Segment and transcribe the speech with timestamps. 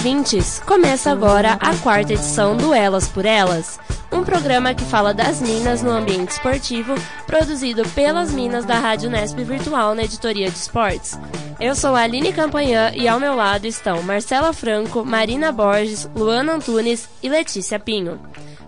[0.00, 0.58] ouvintes!
[0.60, 3.78] Começa agora a quarta edição do Elas por Elas,
[4.10, 6.94] um programa que fala das minas no ambiente esportivo,
[7.26, 11.18] produzido pelas minas da Rádio Nesp Virtual na editoria de esportes.
[11.60, 16.54] Eu sou a Aline Campanhã e ao meu lado estão Marcela Franco, Marina Borges, Luana
[16.54, 18.18] Antunes e Letícia Pinho.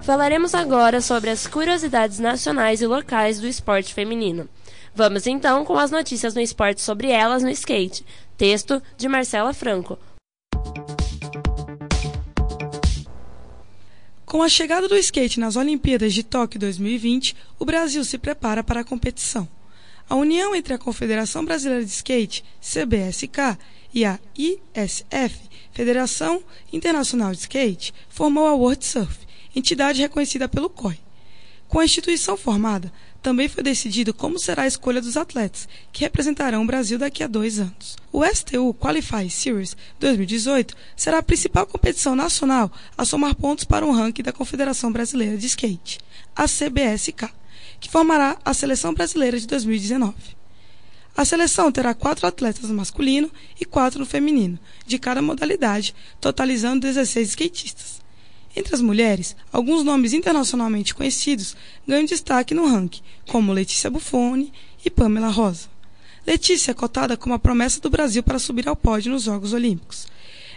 [0.03, 4.47] Falaremos agora sobre as curiosidades nacionais e locais do esporte feminino.
[4.95, 8.05] Vamos então com as notícias no esporte sobre elas no skate.
[8.37, 9.99] Texto de Marcela Franco.
[14.33, 18.81] Com a chegada do skate nas Olimpíadas de Tóquio 2020, o Brasil se prepara para
[18.81, 19.47] a competição.
[20.09, 23.59] A união entre a Confederação Brasileira de Skate, CBSK,
[23.93, 25.39] e a ISF,
[25.71, 26.43] Federação
[26.73, 29.19] Internacional de Skate, formou a World Surf,
[29.55, 30.99] entidade reconhecida pelo COI.
[31.73, 36.63] Com a instituição formada, também foi decidido como será a escolha dos atletas que representarão
[36.63, 37.97] o Brasil daqui a dois anos.
[38.13, 43.91] O STU Qualify Series 2018 será a principal competição nacional a somar pontos para um
[43.91, 45.99] ranking da Confederação Brasileira de Skate,
[46.37, 47.31] a CBSK,
[47.81, 50.13] que formará a Seleção Brasileira de 2019.
[51.17, 56.81] A seleção terá quatro atletas no masculino e quatro no feminino, de cada modalidade, totalizando
[56.81, 58.02] 16 skatistas.
[58.55, 64.53] Entre as mulheres, alguns nomes internacionalmente conhecidos ganham destaque no ranking, como Letícia Buffoni
[64.85, 65.69] e Pamela Rosa.
[66.27, 70.07] Letícia é cotada como a promessa do Brasil para subir ao pódio nos Jogos Olímpicos.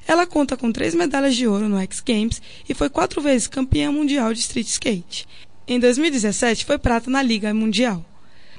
[0.08, 3.92] Ela conta com três medalhas de ouro no X Games e foi quatro vezes campeã
[3.92, 5.28] mundial de street skate.
[5.68, 8.06] Em 2017 foi prata na Liga Mundial.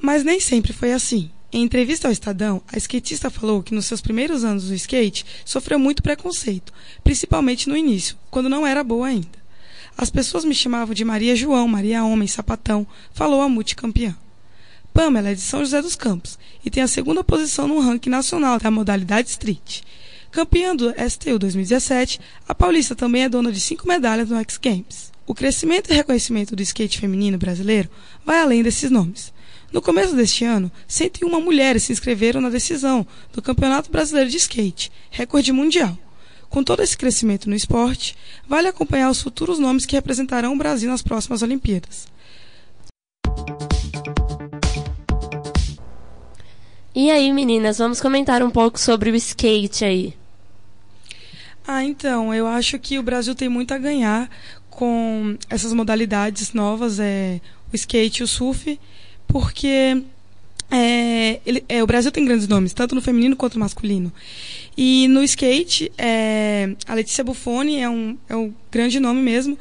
[0.00, 1.30] Mas nem sempre foi assim.
[1.52, 5.78] Em entrevista ao Estadão, a skatista falou que nos seus primeiros anos do skate sofreu
[5.78, 6.72] muito preconceito,
[7.04, 9.46] principalmente no início, quando não era boa ainda.
[9.96, 14.14] As pessoas me chamavam de Maria João, Maria Homem, Sapatão, falou a multicampeã.
[14.92, 18.58] Pamela é de São José dos Campos e tem a segunda posição no ranking nacional
[18.58, 19.82] da modalidade street.
[20.30, 25.12] Campeã do STU 2017, a paulista também é dona de cinco medalhas no X Games.
[25.26, 27.88] O crescimento e reconhecimento do skate feminino brasileiro
[28.24, 29.32] vai além desses nomes.
[29.72, 34.92] No começo deste ano, 101 mulheres se inscreveram na decisão do Campeonato Brasileiro de Skate,
[35.10, 35.98] recorde mundial.
[36.48, 38.16] Com todo esse crescimento no esporte,
[38.48, 42.06] vale acompanhar os futuros nomes que representarão o Brasil nas próximas Olimpíadas.
[46.94, 50.14] E aí, meninas, vamos comentar um pouco sobre o skate aí.
[51.66, 54.30] Ah, então, eu acho que o Brasil tem muito a ganhar
[54.70, 57.40] com essas modalidades novas, é,
[57.72, 58.78] o skate e o surf,
[59.26, 60.02] porque
[60.70, 64.12] é, ele, é, o Brasil tem grandes nomes, tanto no feminino quanto no masculino.
[64.76, 69.58] E no skate, é, a Letícia Buffoni é um, é um grande nome mesmo,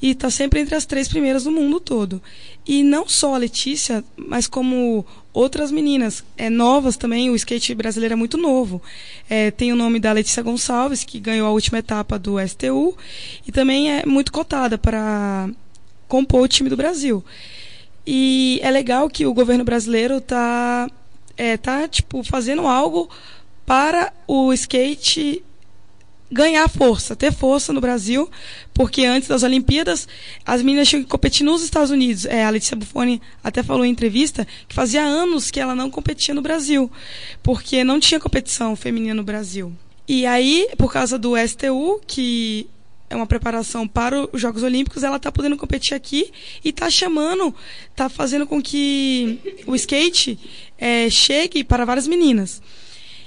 [0.00, 2.22] e está sempre entre as três primeiras do mundo todo.
[2.66, 5.04] E não só a Letícia, mas como
[5.34, 8.80] outras meninas é, novas também, o skate brasileiro é muito novo.
[9.28, 12.96] É, tem o nome da Letícia Gonçalves, que ganhou a última etapa do STU,
[13.46, 15.50] e também é muito cotada para
[16.06, 17.24] compor o time do Brasil.
[18.06, 20.90] E é legal que o governo brasileiro está
[21.36, 23.08] é, tá, tipo, fazendo algo
[23.64, 25.42] para o skate
[26.30, 28.28] ganhar força, ter força no Brasil,
[28.72, 30.08] porque antes das Olimpíadas
[30.44, 32.24] as meninas tinham que competir nos Estados Unidos.
[32.26, 36.34] É, a Letícia Buffoni até falou em entrevista que fazia anos que ela não competia
[36.34, 36.90] no Brasil,
[37.42, 39.72] porque não tinha competição feminina no Brasil.
[40.08, 42.66] E aí, por causa do STU, que
[43.14, 46.30] é uma preparação para os Jogos Olímpicos, ela está podendo competir aqui
[46.64, 47.54] e está chamando,
[47.90, 50.38] está fazendo com que o skate
[50.78, 52.60] é, chegue para várias meninas.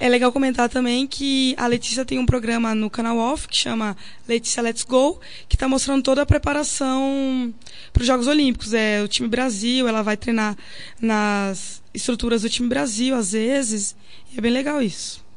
[0.00, 3.96] É legal comentar também que a Letícia tem um programa no canal Off que chama
[4.28, 5.18] Letícia Let's Go,
[5.48, 7.52] que está mostrando toda a preparação
[7.92, 8.72] para os Jogos Olímpicos.
[8.72, 10.56] É o time Brasil, ela vai treinar
[11.00, 13.96] nas estruturas do time Brasil às vezes,
[14.32, 15.27] e é bem legal isso.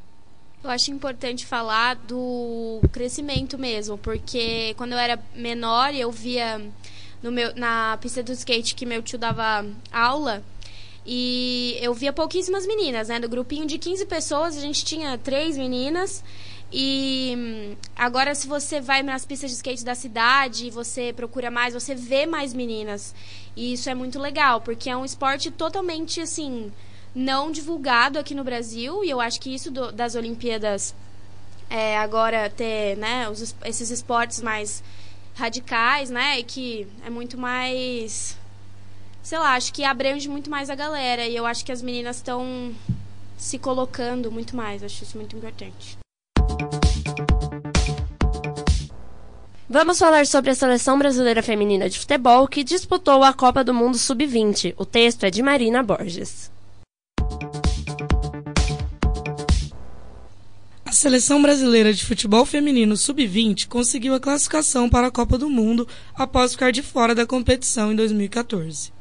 [0.64, 6.62] Eu acho importante falar do crescimento mesmo, porque quando eu era menor eu via
[7.22, 10.44] no meu, na pista do skate que meu tio dava aula
[11.06, 13.19] e eu via pouquíssimas meninas, né?
[13.19, 16.24] Do grupinho de 15 pessoas, a gente tinha três meninas.
[16.72, 21.96] E agora, se você vai nas pistas de skate da cidade, você procura mais, você
[21.96, 23.16] vê mais meninas.
[23.56, 26.72] E isso é muito legal, porque é um esporte totalmente assim
[27.13, 30.96] não divulgado aqui no Brasil, e eu acho que isso do, das Olimpíadas
[31.69, 34.84] é, agora ter né, os, esses esportes mais
[35.36, 38.38] radicais, né, e que é muito mais,
[39.24, 42.18] sei lá, acho que abrange muito mais a galera, e eu acho que as meninas
[42.18, 42.74] estão
[43.38, 45.98] se colocando muito mais, acho isso muito importante.
[49.68, 53.98] Vamos falar sobre a seleção brasileira feminina de futebol que disputou a Copa do Mundo
[53.98, 54.74] Sub-20.
[54.75, 56.52] O texto é de Marina Borges.
[60.92, 65.88] A seleção brasileira de futebol feminino sub-20 conseguiu a classificação para a Copa do Mundo
[66.14, 68.92] após ficar de fora da competição em 2014.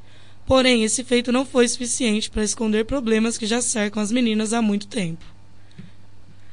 [0.47, 4.63] Porém, esse feito não foi suficiente para esconder problemas que já cercam as meninas há
[4.63, 5.25] muito tempo.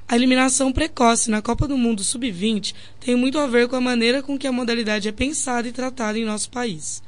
[0.07, 4.23] A eliminação precoce na Copa do Mundo Sub-20 tem muito a ver com a maneira
[4.23, 7.03] com que a modalidade é pensada e tratada em nosso país.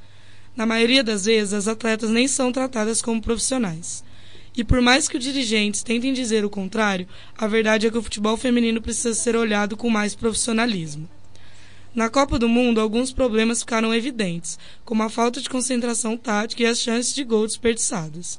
[0.56, 4.04] Na maioria das vezes, as atletas nem são tratadas como profissionais.
[4.60, 7.08] E por mais que os dirigentes tentem dizer o contrário,
[7.38, 11.10] a verdade é que o futebol feminino precisa ser olhado com mais profissionalismo.
[11.96, 16.66] Na Copa do Mundo, alguns problemas ficaram evidentes, como a falta de concentração tática e
[16.66, 18.38] as chances de gol desperdiçadas.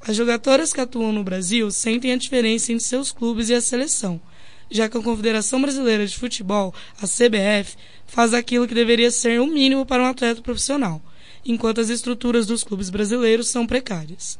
[0.00, 4.18] As jogadoras que atuam no Brasil sentem a diferença entre seus clubes e a seleção,
[4.70, 7.76] já que a Confederação Brasileira de Futebol, a CBF,
[8.06, 11.02] faz aquilo que deveria ser o mínimo para um atleta profissional,
[11.44, 14.38] enquanto as estruturas dos clubes brasileiros são precárias.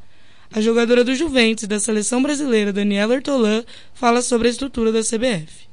[0.52, 3.62] A jogadora do Juventus da seleção brasileira, Daniela Ertolan,
[3.94, 5.69] fala sobre a estrutura da CBF.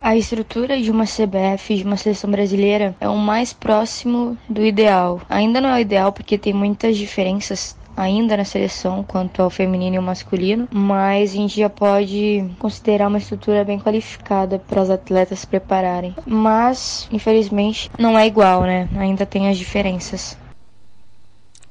[0.00, 5.20] A estrutura de uma CBF, de uma seleção brasileira, é o mais próximo do ideal.
[5.28, 9.96] Ainda não é o ideal porque tem muitas diferenças ainda na seleção quanto ao feminino
[9.96, 14.90] e ao masculino, mas a gente já pode considerar uma estrutura bem qualificada para os
[14.90, 16.14] atletas se prepararem.
[16.24, 18.88] Mas, infelizmente, não é igual, né?
[18.96, 20.38] Ainda tem as diferenças.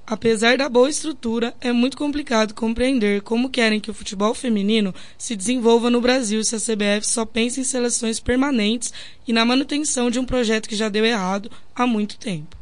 [0.09, 5.35] Apesar da boa estrutura, é muito complicado compreender como querem que o futebol feminino se
[5.35, 8.93] desenvolva no Brasil se a CBF só pensa em seleções permanentes
[9.27, 12.55] e na manutenção de um projeto que já deu errado há muito tempo.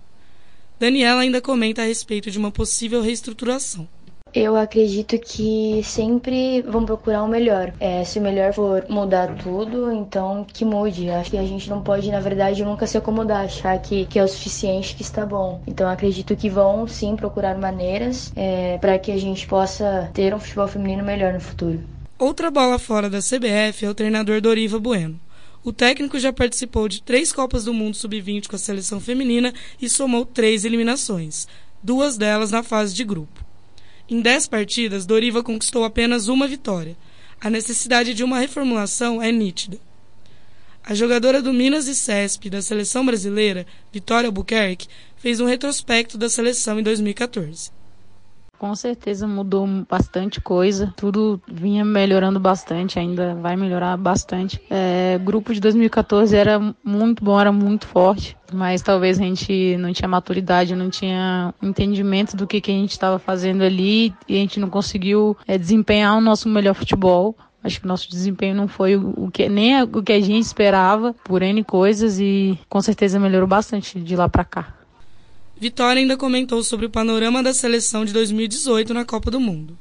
[0.79, 3.87] Daniela ainda comenta a respeito de uma possível reestruturação.
[4.35, 7.73] Eu acredito que sempre vão procurar o melhor.
[7.79, 11.09] É, se o melhor for mudar tudo, então que mude.
[11.09, 14.23] Acho que a gente não pode, na verdade, nunca se acomodar, achar que, que é
[14.25, 15.61] o suficiente, que está bom.
[15.65, 20.39] Então acredito que vão sim procurar maneiras é, para que a gente possa ter um
[20.39, 21.79] futebol feminino melhor no futuro.
[22.19, 25.17] Outra bola fora da CBF é o treinador Doriva Bueno.
[25.63, 29.87] O técnico já participou de três Copas do Mundo Sub-20 com a seleção feminina e
[29.87, 31.47] somou três eliminações,
[31.81, 33.44] duas delas na fase de grupo.
[34.07, 36.95] Em dez partidas, Doriva conquistou apenas uma vitória.
[37.41, 39.79] A necessidade de uma reformulação é nítida.
[40.83, 44.87] A jogadora do Minas e Cesp da seleção brasileira, Vitória Albuquerque,
[45.17, 47.71] fez um retrospecto da seleção em 2014.
[48.57, 54.61] Com certeza mudou bastante coisa, tudo vinha melhorando bastante, ainda vai melhorar bastante.
[54.69, 59.91] É, grupo de 2014 era muito bom, era muito forte, mas talvez a gente não
[59.91, 64.39] tinha maturidade, não tinha entendimento do que, que a gente estava fazendo ali e a
[64.39, 67.35] gente não conseguiu é, desempenhar o nosso melhor futebol.
[67.63, 71.41] Acho que nosso desempenho não foi o que nem o que a gente esperava por
[71.41, 74.84] N coisas e com certeza melhorou bastante de lá para cá.
[75.57, 79.77] Vitória ainda comentou sobre o panorama da seleção de 2018 na Copa do Mundo.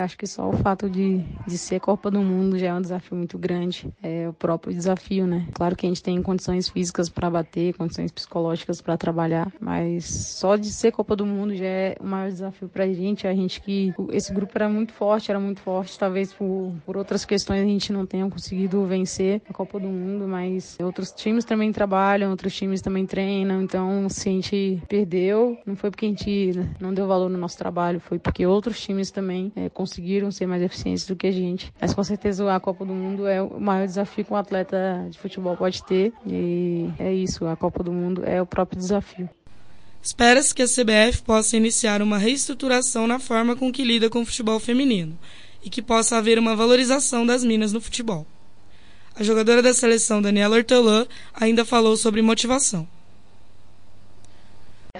[0.00, 3.16] Acho que só o fato de, de ser Copa do Mundo já é um desafio
[3.16, 3.92] muito grande.
[4.02, 5.46] É o próprio desafio, né?
[5.52, 10.56] Claro que a gente tem condições físicas para bater, condições psicológicas para trabalhar, mas só
[10.56, 13.26] de ser Copa do Mundo já é o maior desafio para a gente.
[13.26, 15.98] A gente que esse grupo era muito forte, era muito forte.
[15.98, 20.26] Talvez por, por outras questões a gente não tenha conseguido vencer a Copa do Mundo,
[20.26, 23.62] mas outros times também trabalham, outros times também treinam.
[23.62, 27.58] Então, se a gente perdeu, não foi porque a gente não deu valor no nosso
[27.58, 29.89] trabalho, foi porque outros times também é, conseguiram
[30.30, 31.72] ser mais eficientes do que a gente.
[31.80, 35.18] Mas com certeza a Copa do Mundo é o maior desafio que um atleta de
[35.18, 36.12] futebol pode ter.
[36.26, 39.28] E é isso, a Copa do Mundo é o próprio desafio.
[40.02, 44.26] Espera-se que a CBF possa iniciar uma reestruturação na forma com que lida com o
[44.26, 45.18] futebol feminino
[45.62, 48.26] e que possa haver uma valorização das minas no futebol.
[49.14, 52.88] A jogadora da seleção Daniela Hortelã ainda falou sobre motivação.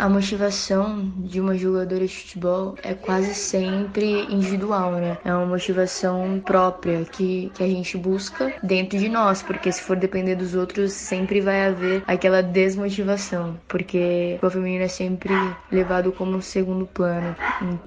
[0.00, 5.19] A motivação de uma jogadora de futebol é quase sempre individual, né?
[5.23, 9.99] É uma motivação própria que, que a gente busca dentro de nós, porque se for
[9.99, 15.35] depender dos outros, sempre vai haver aquela desmotivação, porque o feminino é sempre
[15.71, 17.37] levado como segundo plano.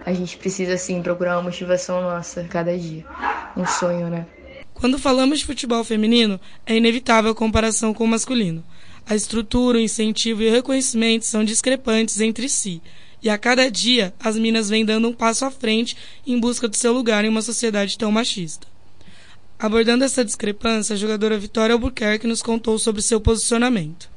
[0.06, 3.04] A gente precisa, sim, procurar uma motivação nossa cada dia.
[3.58, 4.28] Um sonho, né?
[4.76, 8.64] Quando falamos de futebol feminino, é inevitável a comparação com o masculino.
[9.06, 12.82] A estrutura, o incentivo e o reconhecimento são discrepantes entre si,
[13.22, 16.76] e a cada dia as minas vêm dando um passo à frente em busca do
[16.76, 18.68] seu lugar em uma sociedade tão machista.
[19.60, 24.13] Abordando essa discrepância, a jogadora Vitória Albuquerque nos contou sobre seu posicionamento.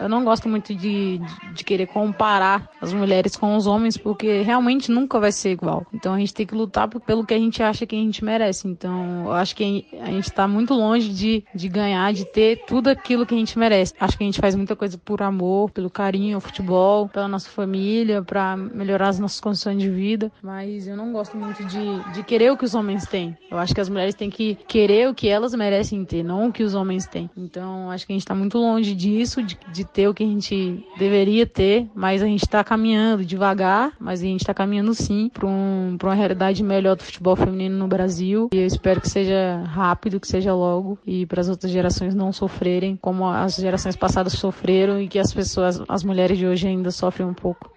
[0.00, 1.20] Eu não gosto muito de,
[1.54, 5.86] de, querer comparar as mulheres com os homens, porque realmente nunca vai ser igual.
[5.92, 8.66] Então a gente tem que lutar pelo que a gente acha que a gente merece.
[8.66, 12.88] Então eu acho que a gente está muito longe de, de ganhar, de ter tudo
[12.88, 13.94] aquilo que a gente merece.
[14.00, 17.50] Acho que a gente faz muita coisa por amor, pelo carinho ao futebol, pela nossa
[17.50, 20.32] família, para melhorar as nossas condições de vida.
[20.42, 23.36] Mas eu não gosto muito de, de querer o que os homens têm.
[23.50, 26.52] Eu acho que as mulheres têm que querer o que elas merecem ter, não o
[26.52, 27.30] que os homens têm.
[27.36, 30.26] Então acho que a gente está muito longe disso, de, de ter o que a
[30.26, 35.30] gente deveria ter, mas a gente está caminhando devagar, mas a gente está caminhando sim
[35.32, 38.48] para um, uma realidade melhor do futebol feminino no Brasil.
[38.52, 42.32] E eu espero que seja rápido, que seja logo e para as outras gerações não
[42.32, 46.90] sofrerem como as gerações passadas sofreram e que as pessoas, as mulheres de hoje ainda
[46.90, 47.70] sofrem um pouco.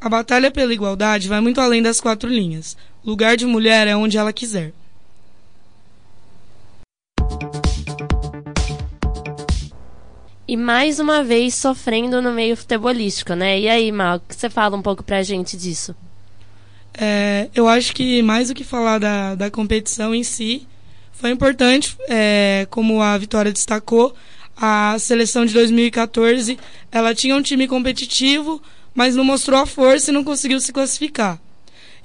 [0.00, 2.76] A batalha pela igualdade vai muito além das quatro linhas.
[3.04, 4.72] Lugar de mulher é onde ela quiser.
[10.50, 13.60] E mais uma vez sofrendo no meio futebolístico, né?
[13.60, 15.94] E aí, Mal, que você fala um pouco pra gente disso?
[16.92, 20.66] É, eu acho que mais do que falar da, da competição em si,
[21.12, 24.12] foi importante, é, como a Vitória destacou,
[24.56, 26.58] a seleção de 2014,
[26.90, 28.60] ela tinha um time competitivo,
[28.92, 31.40] mas não mostrou a força e não conseguiu se classificar.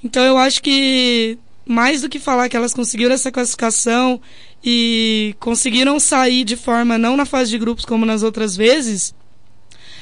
[0.04, 1.36] Então eu acho que
[1.66, 4.22] mais do que falar que elas conseguiram essa classificação
[4.68, 9.14] e conseguiram sair de forma não na fase de grupos como nas outras vezes,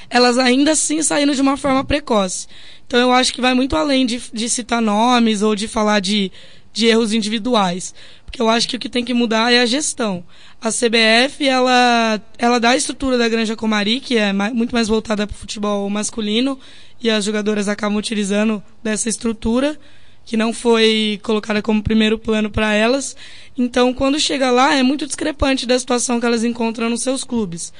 [0.10, 2.48] elas ainda assim saíram de uma forma precoce.
[2.88, 6.32] Então eu acho que vai muito além de, de citar nomes ou de falar de,
[6.72, 7.93] de erros individuais.
[8.24, 10.24] Porque eu acho que o que tem que mudar é a gestão.
[10.62, 14.88] A CBF, ela, ela dá a estrutura da Granja Comari, que é mais, muito mais
[14.88, 16.58] voltada para o futebol masculino,
[17.01, 19.77] e as jogadoras acabam utilizando dessa estrutura
[20.25, 23.15] que não foi colocada como primeiro plano para elas.
[23.58, 27.74] Então, quando chega lá, é muito discrepante da situação que elas encontram nos seus clubes.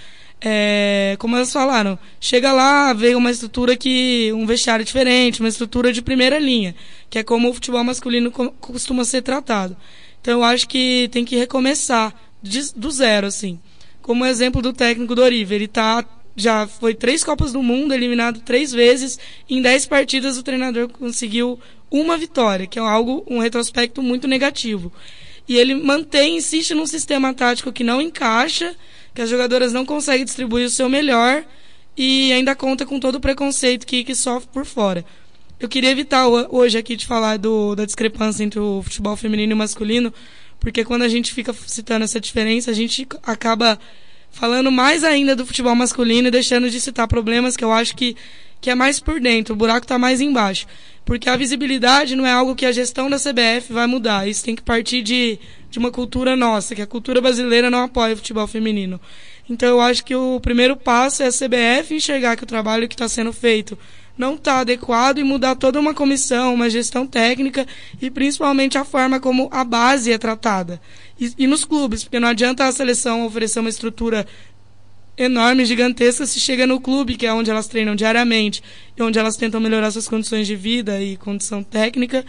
[0.46, 4.32] É, como elas falaram, chega lá, vê uma estrutura que.
[4.34, 6.76] um vestiário diferente, uma estrutura de primeira linha,
[7.10, 9.78] que é como o futebol masculino costuma ser tratado.
[10.22, 13.60] Então, eu acho que tem que recomeçar de, do zero, assim.
[14.02, 18.72] Como exemplo do técnico do ele tá já foi três Copas do Mundo, eliminado três
[18.72, 19.20] vezes.
[19.50, 21.60] Em dez partidas, o treinador conseguiu
[21.94, 24.92] uma vitória, que é algo, um retrospecto muito negativo.
[25.48, 28.76] E ele mantém, insiste num sistema tático que não encaixa,
[29.14, 31.46] que as jogadoras não conseguem distribuir o seu melhor
[31.96, 35.06] e ainda conta com todo o preconceito que, que sofre por fora.
[35.60, 39.56] Eu queria evitar hoje aqui de falar do, da discrepância entre o futebol feminino e
[39.56, 40.12] masculino,
[40.60, 43.80] porque quando a gente fica citando essa diferença, a gente acaba
[44.32, 48.16] falando mais ainda do futebol masculino e deixando de citar problemas que eu acho que,
[48.64, 50.66] que é mais por dentro, o buraco está mais embaixo.
[51.04, 54.26] Porque a visibilidade não é algo que a gestão da CBF vai mudar.
[54.26, 55.38] Isso tem que partir de,
[55.70, 59.02] de uma cultura nossa, que a cultura brasileira não apoia o futebol feminino.
[59.50, 62.96] Então eu acho que o primeiro passo é a CBF enxergar que o trabalho que
[62.96, 63.78] está sendo feito
[64.18, 67.68] não está adequado e mudar toda uma comissão, uma gestão técnica
[68.02, 70.80] e principalmente a forma como a base é tratada.
[71.20, 74.26] E, e nos clubes, porque não adianta a seleção oferecer uma estrutura
[75.18, 78.64] enorme, gigantesca, se chega no clube, que é onde elas treinam diariamente
[78.98, 82.26] e onde elas tentam melhorar suas condições de vida e condição técnica.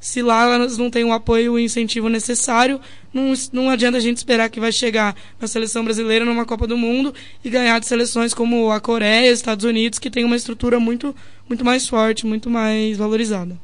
[0.00, 2.80] Se lá elas não têm o apoio e o incentivo necessário,
[3.12, 6.76] não, não adianta a gente esperar que vai chegar na seleção brasileira numa Copa do
[6.76, 7.12] Mundo
[7.44, 11.14] e ganhar de seleções como a Coreia, Estados Unidos, que tem uma estrutura muito,
[11.48, 13.58] muito mais forte, muito mais valorizada.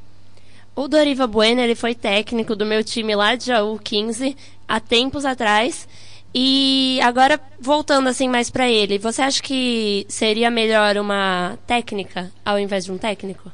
[0.74, 5.24] O Doriva Bueno, ele foi técnico do meu time lá de Jaú 15 há tempos
[5.24, 5.86] atrás.
[6.34, 12.58] E agora voltando assim mais para ele, você acha que seria melhor uma técnica ao
[12.58, 13.52] invés de um técnico?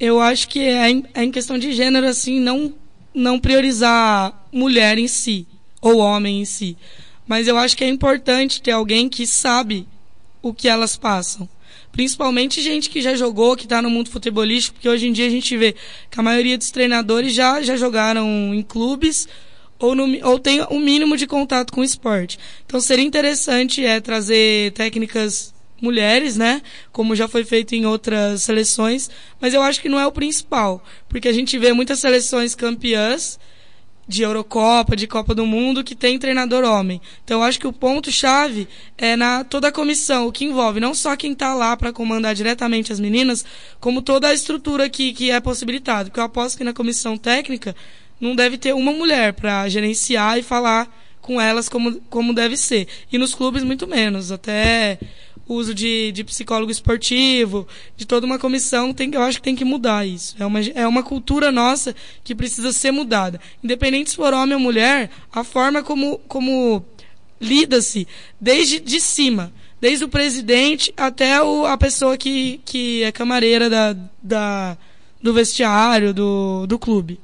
[0.00, 2.74] Eu acho que é em, é em questão de gênero assim, não
[3.14, 5.46] não priorizar mulher em si
[5.80, 6.76] ou homem em si,
[7.26, 9.86] mas eu acho que é importante ter alguém que sabe
[10.42, 11.48] o que elas passam.
[11.90, 15.30] Principalmente gente que já jogou, que está no mundo futebolístico, porque hoje em dia a
[15.30, 15.74] gente vê
[16.10, 19.26] que a maioria dos treinadores já, já jogaram em clubes
[19.78, 22.38] ou, no, ou tem um mínimo de contato com o esporte.
[22.66, 26.60] Então seria interessante é, trazer técnicas mulheres, né?
[26.92, 29.08] Como já foi feito em outras seleções,
[29.40, 33.38] mas eu acho que não é o principal, porque a gente vê muitas seleções campeãs
[34.08, 36.98] de Eurocopa, de Copa do Mundo, que tem treinador homem.
[37.22, 38.66] Então, eu acho que o ponto-chave
[38.96, 42.34] é na toda a comissão, o que envolve não só quem está lá para comandar
[42.34, 43.44] diretamente as meninas,
[43.78, 46.08] como toda a estrutura que, que é possibilitada.
[46.08, 47.76] Porque eu aposto que na comissão técnica
[48.20, 50.88] não deve ter uma mulher para gerenciar e falar
[51.20, 52.88] com elas como, como deve ser.
[53.12, 54.32] E nos clubes, muito menos.
[54.32, 54.98] Até
[55.46, 59.64] uso de, de psicólogo esportivo, de toda uma comissão, tem, eu acho que tem que
[59.64, 60.36] mudar isso.
[60.38, 63.40] É uma, é uma cultura nossa que precisa ser mudada.
[63.64, 66.84] Independente se for homem ou mulher, a forma como, como
[67.40, 68.06] lida-se
[68.40, 69.52] desde de cima.
[69.80, 74.76] desde o presidente até o, a pessoa que, que é camareira da, da,
[75.22, 77.20] do vestiário, do, do clube.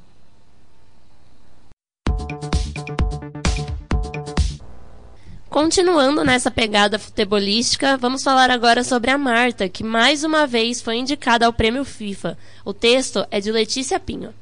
[5.55, 10.97] Continuando nessa pegada futebolística, vamos falar agora sobre a Marta, que mais uma vez foi
[10.97, 12.37] indicada ao prêmio FIFA.
[12.65, 14.33] O texto é de Letícia Pinho.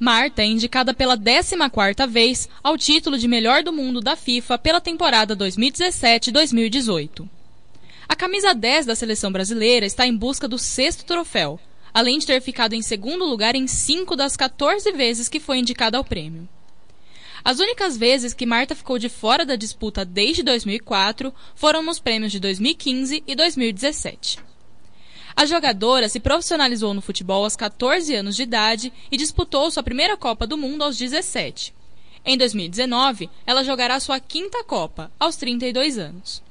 [0.00, 4.80] Marta é indicada pela 14ª vez ao título de melhor do mundo da FIFA pela
[4.80, 7.24] temporada 2017-2018.
[8.08, 11.60] A camisa 10 da seleção brasileira está em busca do sexto troféu,
[11.92, 15.98] além de ter ficado em segundo lugar em cinco das 14 vezes que foi indicada
[15.98, 16.48] ao prêmio.
[17.44, 22.32] As únicas vezes que Marta ficou de fora da disputa desde 2004 foram nos prêmios
[22.32, 24.38] de 2015 e 2017.
[25.34, 30.16] A jogadora se profissionalizou no futebol aos 14 anos de idade e disputou sua primeira
[30.16, 31.72] Copa do Mundo aos 17.
[32.24, 36.42] Em 2019, ela jogará sua quinta Copa, aos 32 anos.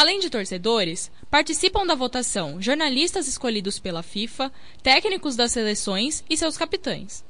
[0.00, 4.50] Além de torcedores, participam da votação jornalistas escolhidos pela FIFA,
[4.82, 7.22] técnicos das seleções e seus capitães.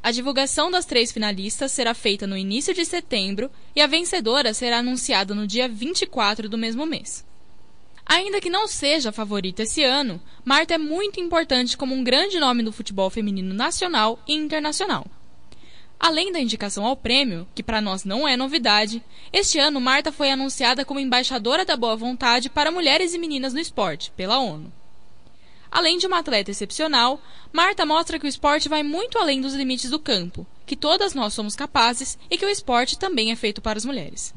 [0.00, 4.78] A divulgação das três finalistas será feita no início de setembro e a vencedora será
[4.78, 7.26] anunciada no dia 24 do mesmo mês.
[8.06, 12.38] Ainda que não seja a favorita esse ano, Marta é muito importante como um grande
[12.38, 15.04] nome do futebol feminino nacional e internacional.
[16.02, 19.00] Além da indicação ao prêmio, que para nós não é novidade,
[19.32, 23.60] este ano Marta foi anunciada como embaixadora da boa vontade para mulheres e meninas no
[23.60, 24.72] esporte, pela ONU.
[25.70, 29.90] Além de uma atleta excepcional, Marta mostra que o esporte vai muito além dos limites
[29.90, 33.78] do campo, que todas nós somos capazes e que o esporte também é feito para
[33.78, 34.34] as mulheres.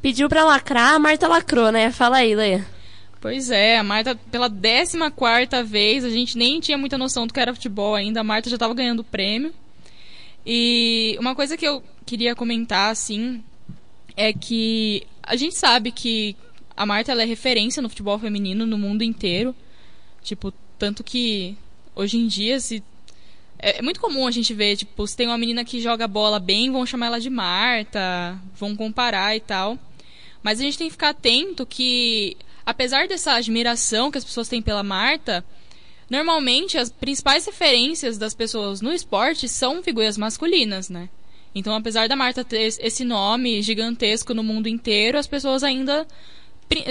[0.00, 1.92] Pediu para lacrar, a Marta lacrou, né?
[1.92, 2.73] Fala aí, Leia.
[3.24, 7.40] Pois é, a Marta, pela 14 vez, a gente nem tinha muita noção do que
[7.40, 9.50] era futebol ainda, a Marta já estava ganhando prêmio.
[10.44, 13.42] E uma coisa que eu queria comentar, assim,
[14.14, 16.36] é que a gente sabe que
[16.76, 19.56] a Marta é referência no futebol feminino no mundo inteiro.
[20.22, 21.56] Tipo, tanto que
[21.96, 22.84] hoje em dia se
[23.58, 26.38] é, é muito comum a gente ver, tipo, se tem uma menina que joga bola
[26.38, 29.78] bem, vão chamar ela de Marta, vão comparar e tal.
[30.42, 34.62] Mas a gente tem que ficar atento que apesar dessa admiração que as pessoas têm
[34.62, 35.44] pela Marta,
[36.08, 41.08] normalmente as principais referências das pessoas no esporte são figuras masculinas, né?
[41.54, 46.06] Então, apesar da Marta ter esse nome gigantesco no mundo inteiro, as pessoas ainda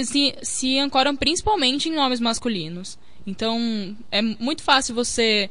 [0.05, 2.97] se, se ancoram principalmente em nomes masculinos.
[3.27, 5.49] Então, é muito fácil você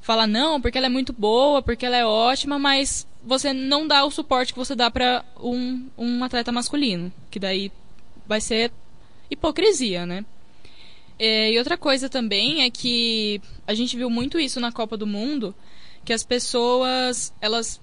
[0.00, 4.04] falar não, porque ela é muito boa, porque ela é ótima, mas você não dá
[4.04, 7.72] o suporte que você dá para um, um atleta masculino, que daí
[8.26, 8.70] vai ser
[9.30, 10.24] hipocrisia, né?
[11.18, 15.06] É, e outra coisa também é que a gente viu muito isso na Copa do
[15.06, 15.54] Mundo,
[16.04, 17.80] que as pessoas, elas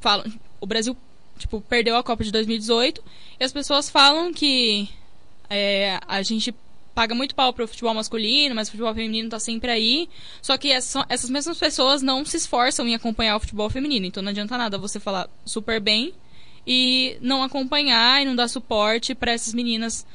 [0.00, 0.24] falam,
[0.60, 0.96] o Brasil,
[1.38, 3.02] tipo, perdeu a Copa de 2018,
[3.38, 4.88] e as pessoas falam que
[5.50, 6.54] é, a gente
[6.94, 10.08] paga muito pau pro futebol masculino, mas o futebol feminino tá sempre aí.
[10.40, 14.06] Só que essa, essas mesmas pessoas não se esforçam em acompanhar o futebol feminino.
[14.06, 16.12] Então não adianta nada você falar super bem
[16.66, 20.06] e não acompanhar e não dar suporte para essas meninas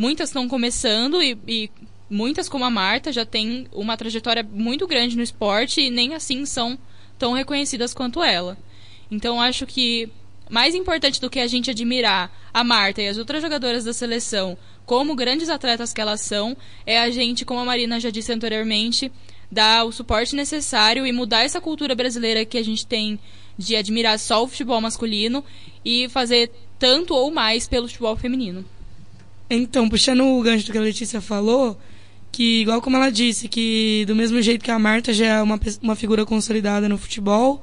[0.00, 1.70] muitas estão começando e, e,
[2.08, 6.46] muitas, como a Marta, já têm uma trajetória muito grande no esporte e nem assim
[6.46, 6.78] são
[7.18, 8.56] tão reconhecidas quanto ela.
[9.10, 10.08] Então acho que
[10.48, 14.56] mais importante do que a gente admirar a Marta e as outras jogadoras da seleção
[14.86, 19.12] como grandes atletas que elas são, é a gente, como a Marina já disse anteriormente,
[19.52, 23.20] dar o suporte necessário e mudar essa cultura brasileira que a gente tem
[23.58, 25.44] de admirar só o futebol masculino
[25.84, 28.64] e fazer tanto ou mais pelo futebol feminino.
[29.52, 31.76] Então, puxando o gancho do que a Letícia falou,
[32.30, 35.58] que igual como ela disse, que do mesmo jeito que a Marta já é uma,
[35.82, 37.60] uma figura consolidada no futebol,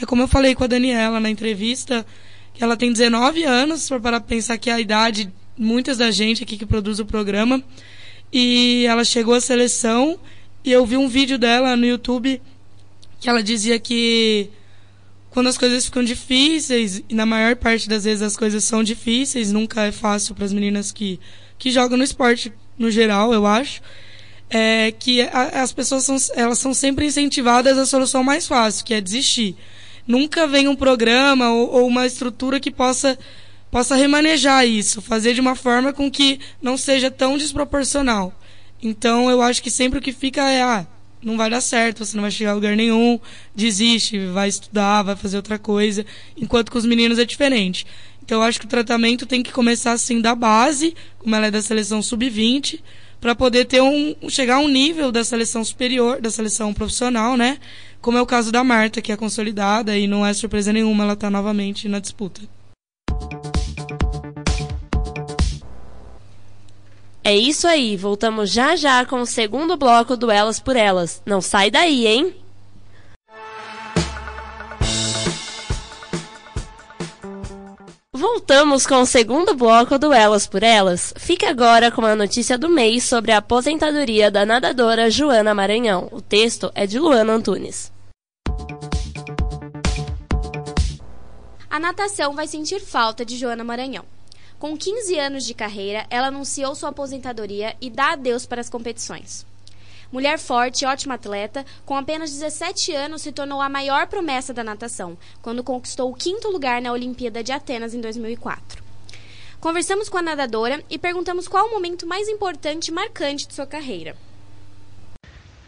[0.00, 2.06] é como eu falei com a Daniela na entrevista,
[2.54, 6.56] que ela tem 19 anos, para pensar que é a idade muitas da gente aqui
[6.56, 7.62] que produz o programa,
[8.32, 10.18] e ela chegou à seleção
[10.64, 12.40] e eu vi um vídeo dela no YouTube
[13.20, 14.50] que ela dizia que
[15.30, 19.52] quando as coisas ficam difíceis, e na maior parte das vezes as coisas são difíceis,
[19.52, 21.20] nunca é fácil para as meninas que,
[21.58, 23.82] que jogam no esporte no geral, eu acho,
[24.48, 28.94] é que a, as pessoas são, elas são sempre incentivadas à solução mais fácil, que
[28.94, 29.56] é desistir.
[30.06, 33.18] Nunca vem um programa ou, ou uma estrutura que possa,
[33.70, 38.32] possa remanejar isso, fazer de uma forma com que não seja tão desproporcional.
[38.82, 40.86] Então eu acho que sempre o que fica é, ah,
[41.22, 43.18] não vai dar certo, você não vai chegar a lugar nenhum,
[43.54, 46.04] desiste, vai estudar, vai fazer outra coisa,
[46.36, 47.86] enquanto com os meninos é diferente.
[48.22, 51.50] Então eu acho que o tratamento tem que começar assim da base, como ela é
[51.50, 52.80] da seleção sub-20,
[53.20, 57.58] para poder ter um chegar a um nível da seleção superior, da seleção profissional, né?
[58.00, 61.16] como é o caso da Marta, que é consolidada e não é surpresa nenhuma ela
[61.16, 62.40] tá novamente na disputa.
[67.28, 71.20] É isso aí, voltamos já já com o segundo bloco do Elas por Elas.
[71.26, 72.34] Não sai daí, hein?
[78.10, 81.12] Voltamos com o segundo bloco do Elas por Elas.
[81.18, 86.08] Fique agora com a notícia do mês sobre a aposentadoria da nadadora Joana Maranhão.
[86.10, 87.92] O texto é de Luana Antunes.
[91.68, 94.17] A natação vai sentir falta de Joana Maranhão.
[94.58, 99.46] Com 15 anos de carreira, ela anunciou sua aposentadoria e dá adeus para as competições.
[100.10, 105.16] Mulher forte ótima atleta, com apenas 17 anos se tornou a maior promessa da natação,
[105.40, 108.82] quando conquistou o quinto lugar na Olimpíada de Atenas em 2004.
[109.60, 113.66] Conversamos com a nadadora e perguntamos qual o momento mais importante e marcante de sua
[113.66, 114.16] carreira.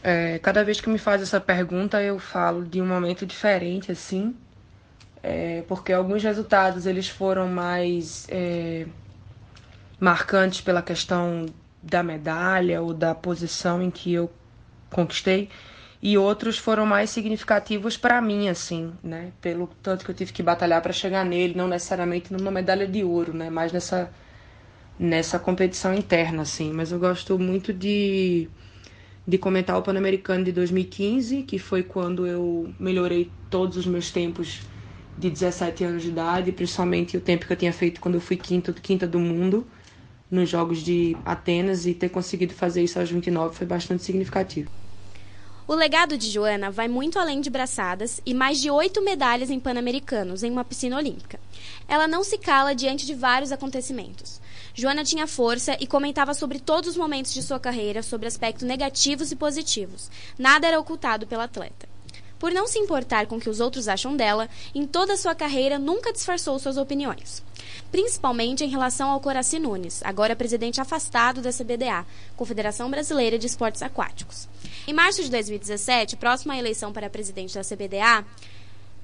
[0.02, 4.34] É, cada vez que me faz essa pergunta, eu falo de um momento diferente, assim,
[5.22, 8.86] é, porque alguns resultados eles foram mais é,
[9.98, 11.46] marcantes pela questão
[11.82, 14.30] da medalha ou da posição em que eu
[14.90, 15.48] conquistei.
[16.02, 19.32] E outros foram mais significativos para mim assim né?
[19.40, 23.04] Pelo tanto que eu tive que batalhar para chegar nele não necessariamente numa medalha de
[23.04, 23.50] ouro né?
[23.50, 24.10] Mas nessa
[24.98, 26.72] nessa competição interna assim.
[26.72, 28.48] Mas eu gosto muito de
[29.28, 34.62] de comentar o Pan-Americano de 2015 que foi quando eu melhorei todos os meus tempos
[35.20, 38.36] de 17 anos de idade, principalmente o tempo que eu tinha feito quando eu fui
[38.36, 39.66] quinta, quinta do mundo
[40.30, 44.70] nos Jogos de Atenas e ter conseguido fazer isso aos 29 foi bastante significativo.
[45.68, 49.60] O legado de Joana vai muito além de braçadas e mais de oito medalhas em
[49.60, 51.38] Pan-Americanos em uma piscina olímpica.
[51.86, 54.40] Ela não se cala diante de vários acontecimentos.
[54.74, 59.30] Joana tinha força e comentava sobre todos os momentos de sua carreira, sobre aspectos negativos
[59.30, 60.10] e positivos.
[60.38, 61.88] Nada era ocultado pela atleta.
[62.40, 65.34] Por não se importar com o que os outros acham dela, em toda a sua
[65.34, 67.42] carreira nunca disfarçou suas opiniões.
[67.92, 73.82] Principalmente em relação ao Coraci Nunes, agora presidente afastado da CBDA, Confederação Brasileira de Esportes
[73.82, 74.48] Aquáticos.
[74.86, 78.24] Em março de 2017, próxima à eleição para presidente da CBDA,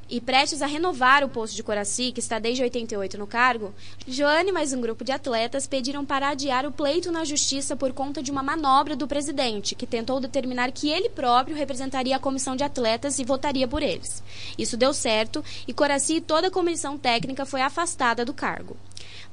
[0.08, 3.74] e prestes a renovar o posto de Coraci, que está desde 88 no cargo,
[4.06, 7.92] Joane e mais um grupo de atletas pediram para adiar o pleito na justiça por
[7.92, 12.54] conta de uma manobra do presidente, que tentou determinar que ele próprio representaria a comissão
[12.54, 14.22] de atletas e votaria por eles.
[14.56, 18.76] Isso deu certo e Coraci e toda a comissão técnica foi afastada do cargo.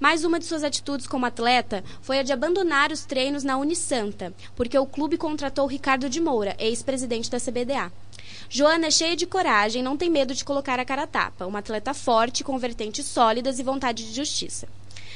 [0.04, 4.34] Mais uma de suas atitudes como atleta foi a de abandonar os treinos na Unisanta,
[4.54, 7.90] porque o clube contratou Ricardo de Moura, ex-presidente da CBDA.
[8.50, 11.60] Joana é cheia de coragem, não tem medo de colocar a cara a tapa, uma
[11.60, 14.68] atleta forte, com vertentes sólidas e vontade de justiça.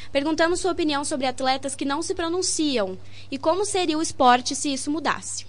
[0.09, 2.97] Perguntamos sua opinião sobre atletas que não se pronunciam
[3.29, 5.45] e como seria o esporte se isso mudasse.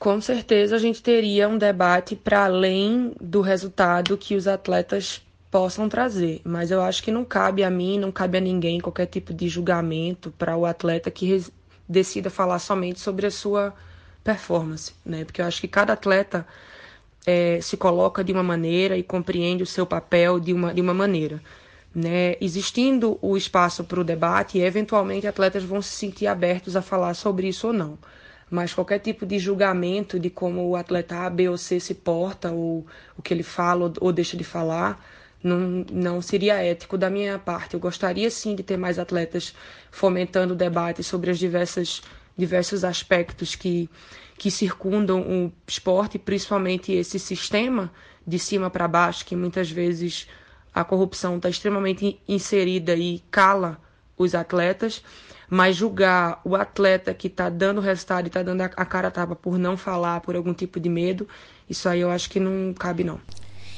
[0.00, 5.22] Com certeza a gente teria um debate para além do resultado que os atletas
[5.52, 9.04] possam trazer, mas eu acho que não cabe a mim, não cabe a ninguém qualquer
[9.04, 11.44] tipo de julgamento para o atleta que
[11.86, 13.74] decida falar somente sobre a sua
[14.24, 15.26] performance, né?
[15.26, 16.46] Porque eu acho que cada atleta
[17.26, 20.94] é, se coloca de uma maneira e compreende o seu papel de uma, de uma
[20.94, 21.38] maneira.
[21.94, 22.36] Né?
[22.40, 27.48] Existindo o espaço para o debate, eventualmente atletas vão se sentir abertos a falar sobre
[27.48, 27.98] isso ou não.
[28.50, 32.50] Mas qualquer tipo de julgamento de como o atleta A, B ou C se porta,
[32.50, 32.86] ou
[33.18, 35.02] o que ele fala ou, deixa de falar,
[35.42, 37.74] não, não seria ético da minha parte.
[37.74, 39.54] Eu gostaria sim de ter mais atletas
[39.90, 42.02] fomentando o debate sobre as diversas
[42.36, 43.90] diversos aspectos que
[44.42, 47.92] que circundam o esporte, principalmente esse sistema
[48.26, 50.26] de cima para baixo, que muitas vezes
[50.74, 53.78] a corrupção está extremamente inserida e cala
[54.18, 55.00] os atletas,
[55.48, 59.36] mas julgar o atleta que está dando resultado e está dando a cara a tapa
[59.36, 61.28] por não falar, por algum tipo de medo,
[61.68, 63.20] isso aí eu acho que não cabe não.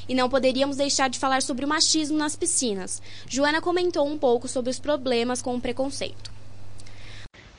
[0.07, 3.01] E não poderíamos deixar de falar sobre o machismo nas piscinas.
[3.27, 6.35] Joana comentou um pouco sobre os problemas com o preconceito.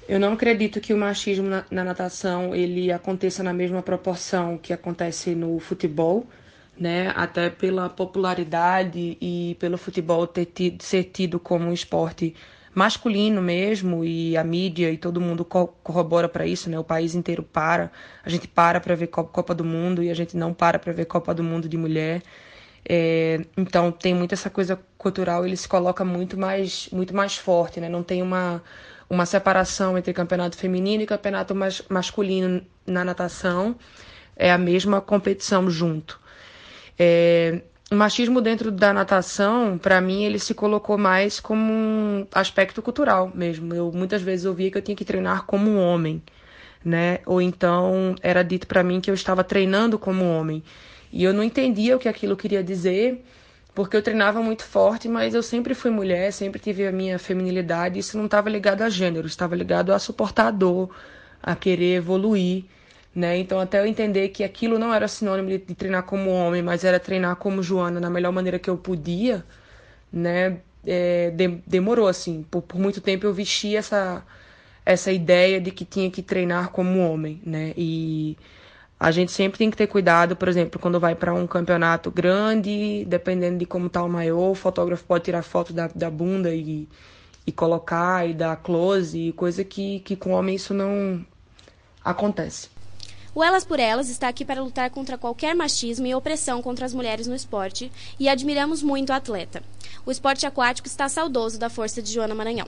[0.09, 4.73] Eu não acredito que o machismo na, na, natação ele aconteça na mesma proporção que
[4.73, 6.25] acontece no futebol,
[6.79, 7.13] né?
[7.17, 12.37] Até pela popularidade e pelo futebol ter tido, ser tido como um esporte
[12.77, 16.79] masculino mesmo e a mídia e todo mundo co corrobora para isso, né?
[16.79, 17.91] O país inteiro para,
[18.23, 21.07] a gente para para ver Copa do Mundo e a gente não para para ver
[21.07, 22.23] Copa do Mundo de mulher.
[22.89, 27.81] É, então tem muito essa coisa cultural, ele se coloca muito mais muito mais forte,
[27.81, 27.89] né?
[27.89, 28.63] Não tem uma
[29.09, 33.77] uma separação entre campeonato feminino e campeonato mas, masculino na natação.
[34.37, 36.21] É a mesma competição junto.
[36.99, 42.83] É, o machismo dentro da natação, para mim, ele se colocou mais como um aspecto
[42.83, 43.75] cultural mesmo.
[43.75, 46.23] Eu muitas vezes ouvia que eu tinha que treinar como um homem.
[46.85, 47.21] né?
[47.27, 50.63] Ou então era dito para mim que eu estava treinando como homem.
[51.13, 53.25] E eu não entendia o que aquilo queria dizer,
[53.75, 57.99] porque eu treinava muito forte, mas eu sempre fui mulher, sempre tive a minha feminilidade,
[57.99, 60.91] isso não estava ligado a gênero, estava ligado a suportar a dor,
[61.43, 62.65] a querer evoluir,
[63.17, 63.39] né?
[63.39, 67.01] Então até eu entender que aquilo não era sinônimo de, treinar como homem, mas era
[67.01, 69.45] treinar como Joana na melhor maneira que eu podia,
[70.13, 70.59] né?
[70.87, 74.25] É, de, demorou assim, por, por muito tempo eu vesti essa
[74.85, 77.73] essa ideia de que tinha que treinar como homem, né?
[77.77, 78.37] E
[79.01, 83.05] a gente sempre tem que ter cuidado, por exemplo, quando vai para um campeonato grande,
[83.07, 86.89] dependendo de como tá o maior, o fotógrafo pode tirar foto da, da bunda e,
[87.47, 91.25] e colocar e dar close, coisa que, que com homem isso não
[92.05, 92.76] acontece.
[93.37, 96.95] O Elas por Elas está aqui para lutar contra qualquer machismo e opressão contra as
[96.95, 99.63] mulheres no esporte e admiramos muito a atleta.
[100.07, 102.67] O esporte aquático está saudoso da força de Joana Maranhão.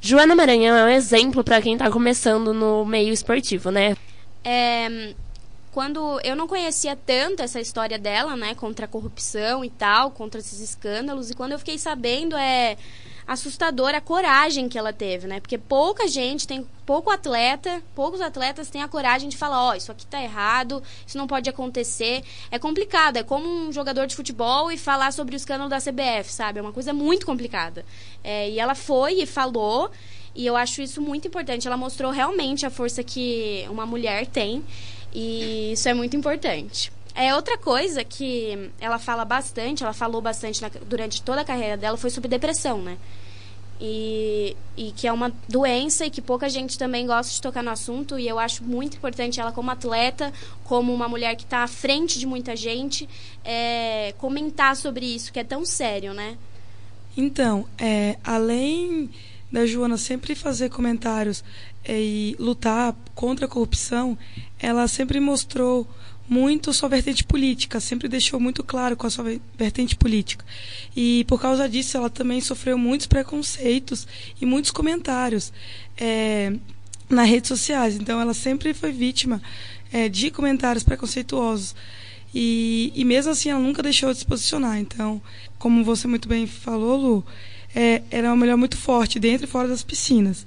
[0.00, 3.96] Joana Maranhão é um exemplo para quem está começando no meio esportivo, né?
[4.42, 5.14] É,
[5.70, 10.40] quando eu não conhecia tanto essa história dela, né, contra a corrupção e tal, contra
[10.40, 12.76] esses escândalos, e quando eu fiquei sabendo é
[13.32, 15.40] assustadora a coragem que ela teve, né?
[15.40, 19.74] Porque pouca gente tem, pouco atleta, poucos atletas têm a coragem de falar, ó, oh,
[19.74, 22.22] isso aqui tá errado, isso não pode acontecer.
[22.50, 26.30] É complicado, é como um jogador de futebol e falar sobre o escândalo da CBF,
[26.30, 26.58] sabe?
[26.58, 27.84] É uma coisa muito complicada.
[28.22, 29.90] É, e ela foi e falou,
[30.34, 31.66] e eu acho isso muito importante.
[31.66, 34.62] Ela mostrou realmente a força que uma mulher tem,
[35.12, 36.92] e isso é muito importante.
[37.14, 41.76] É outra coisa que ela fala bastante, ela falou bastante na, durante toda a carreira
[41.76, 42.98] dela foi sobre depressão, né?
[43.80, 47.70] E, e que é uma doença e que pouca gente também gosta de tocar no
[47.70, 50.32] assunto e eu acho muito importante ela como atleta,
[50.62, 53.08] como uma mulher que está à frente de muita gente,
[53.44, 56.38] é, comentar sobre isso que é tão sério, né?
[57.16, 59.10] Então, é, além
[59.50, 61.44] da Joana sempre fazer comentários
[61.84, 64.16] é, e lutar contra a corrupção,
[64.58, 65.86] ela sempre mostrou
[66.28, 70.44] muito sua vertente política, sempre deixou muito claro com a sua vertente política.
[70.96, 74.06] E por causa disso, ela também sofreu muitos preconceitos
[74.40, 75.52] e muitos comentários
[75.96, 76.52] é,
[77.08, 77.96] nas redes sociais.
[77.96, 79.42] Então, ela sempre foi vítima
[79.92, 81.74] é, de comentários preconceituosos.
[82.34, 84.78] E, e mesmo assim, ela nunca deixou de se posicionar.
[84.78, 85.20] Então,
[85.58, 87.26] como você muito bem falou, Lu,
[87.74, 90.46] é, era uma mulher muito forte dentro e fora das piscinas.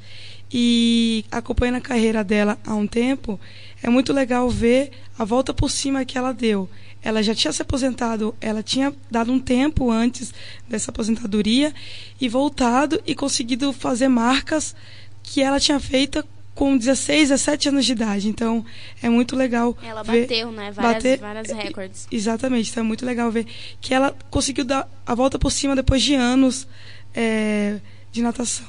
[0.51, 3.39] E acompanhando a carreira dela há um tempo,
[3.81, 6.69] é muito legal ver a volta por cima que ela deu.
[7.01, 10.33] Ela já tinha se aposentado, ela tinha dado um tempo antes
[10.67, 11.73] dessa aposentadoria
[12.19, 14.75] e voltado e conseguido fazer marcas
[15.21, 18.29] que ela tinha feito com 16, 17 anos de idade.
[18.29, 18.65] Então,
[19.03, 19.77] é muito legal.
[19.83, 20.71] Ela ver, bateu, né?
[20.71, 22.07] Várias, bater, várias recordes.
[22.09, 22.71] Exatamente.
[22.71, 23.45] Então, é muito legal ver
[23.81, 26.67] que ela conseguiu dar a volta por cima depois de anos
[27.13, 27.79] é,
[28.11, 28.65] de natação.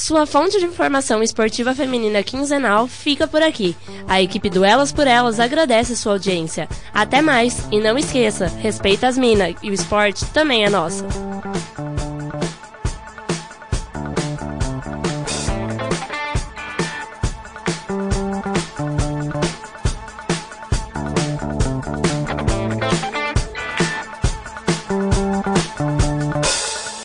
[0.00, 3.76] Sua fonte de informação esportiva feminina quinzenal fica por aqui.
[4.08, 6.66] A equipe do Elas por Elas agradece sua audiência.
[6.90, 11.04] Até mais e não esqueça, respeita as minas e o esporte também é nosso.